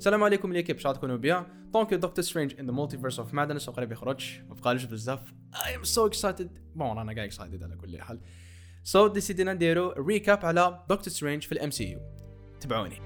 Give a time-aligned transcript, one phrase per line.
[0.00, 3.92] السلام عليكم l'équipe شاد تكونوا bien donc Doctor Strange in the Multiverse of Madness وقريب
[3.92, 4.40] يخرج.
[4.48, 5.20] ما بقالوش بزاف.
[5.66, 8.20] I am so excited bon أنا قاعد excited على كل حال.
[8.82, 12.00] so so, ديسيدينا نديرو recap على Doctor Strange في ال MCU
[12.60, 13.00] تبعوني.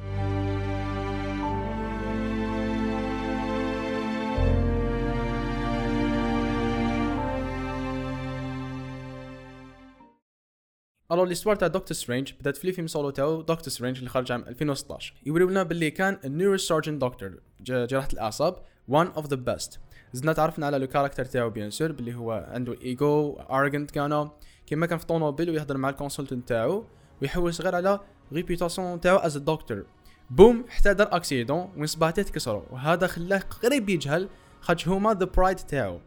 [11.12, 14.45] alors l'histoire تاع Doctor Strange بدأت في الفيلم سولو تاعو Doctor Strange اللي خرج عام
[14.49, 18.57] 2016 يوريو لنا باللي كان ال neurosurgeon دكتور جراحة الأعصاب
[18.89, 19.80] one of the best
[20.12, 24.31] زدنا تعرفنا على le caractère تاعو bien sûr باللي هو عنده ego arrogant كانو.
[24.67, 26.85] كيما كان في طونوبيل ويهضر مع ال consultant تاعو
[27.23, 28.00] ويحوس غير على
[28.32, 29.86] réputation تاعو as doctor
[30.30, 34.28] boom حتى دار accident وين صباعته تكسروا وهذا خلاه قريب يجهل
[34.61, 36.00] خاطش هما the pride تاعو.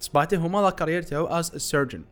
[0.00, 2.04] صباعته هما la carrière تاعو as surgeon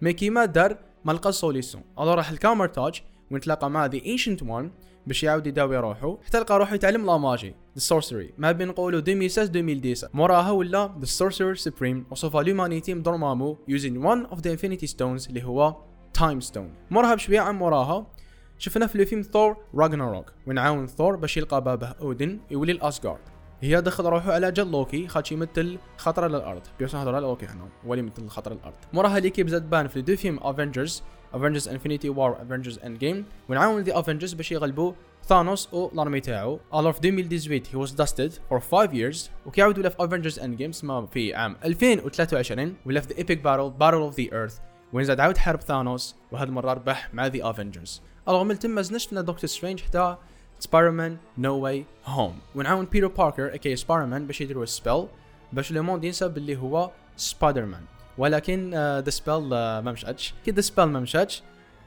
[0.00, 4.70] mais كيما دار ما لقى solution alors راح ل Kamar-Taj ونتلاقى مع the Ancient One
[5.06, 9.00] باش يعاود يداوي روحو حتى لقى روحو يتعلم la magie the sorcery ما بين نقولوا
[9.00, 14.50] 2016 2010 موراها ولا the Sorcerer Supreme و sauve l'humanité même using one of the
[14.50, 15.76] Infinity Stones اللي هو
[16.14, 18.06] Time Stone موراها بشوية عن موراها.
[18.58, 23.20] شفنا في الفيلم Thor Ragnarok وين عاون ثور باش يلقى بابه Odin يولي ل Asgard.
[23.60, 27.94] هي دخل روحه على جل لوكي خاطش يمثل خطر للارض نهضر على لوكي هنا هو
[27.94, 31.02] اللي يمثل خطر للارض موراها l'équipe زاد بان في deux films Avengers
[31.34, 34.92] Avengers Infinity War Avengers Endgame ونعاون the Avengers باش يغلبوا
[35.24, 36.60] Thanos و ال army تاعو.
[36.74, 39.30] alors في 2018 he was dusted for 5 years.
[39.46, 43.96] وكيعاود ولا في Avengers Endgame ما في عام 2023 ولا في the epic battle Battle
[43.96, 44.58] of the Earth
[44.92, 48.82] وين زاد عاود حارب Thanos وهذه المرة ربح مع the Avengers alors من تم ما
[48.82, 50.16] زناش Doctor Strange حتى
[50.60, 55.06] Spider-Man No Way Home ونعاون Peter Parker aka Spider-Man باش يديروا spell
[55.52, 57.82] باش le monde ينسى باللي هو سبايدر مان
[58.18, 60.34] ولكن the uh, spell uh, ما مشاتش.
[60.44, 61.42] كي the spell ما مشاتش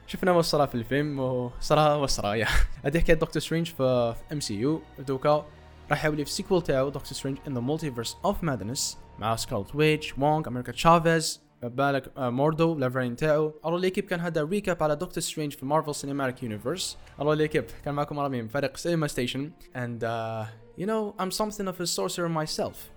[0.06, 2.46] شفنا وصرا في الفيلم وصرا وصرا يا.
[2.84, 5.46] هذه حكاية دكتور سترينج في MCU دوكا
[5.90, 10.18] راح يولي في sequel تاعو Doctor Strange in the Multiverse of Madness مع سكارلت ويتش
[10.18, 13.52] وونغ أمريكا تشافيز بالك موردو لافرين تاعو.
[13.66, 17.94] alors l'équipe كان هذا recap على دكتور سترينج في Marvel Cinematic Universe alors l'équipe كان
[17.94, 20.44] معكم رامي من فريق سينما ستيشن and uh,
[20.80, 22.93] you know I'm something of a sorcerer myself.